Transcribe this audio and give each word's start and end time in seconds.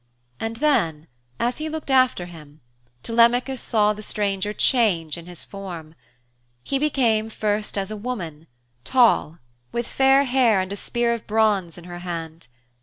And 0.39 0.55
then, 0.55 1.05
as 1.39 1.59
he 1.59 1.69
looked 1.69 1.91
after 1.91 2.25
him 2.25 2.59
Telemachus 3.03 3.61
saw 3.61 3.93
the 3.93 4.01
stranger 4.01 4.51
change 4.51 5.15
in 5.15 5.27
his 5.27 5.45
form. 5.45 5.93
He 6.63 6.79
became 6.79 7.29
first 7.29 7.77
as 7.77 7.91
a 7.91 7.95
woman, 7.95 8.47
tall, 8.83 9.37
with 9.71 9.85
fair 9.85 10.23
hair 10.23 10.59
and 10.59 10.73
a 10.73 10.75
spear 10.75 11.13
of 11.13 11.27
bronze 11.27 11.77
in 11.77 11.83
her 11.83 11.99
hand. 11.99 12.47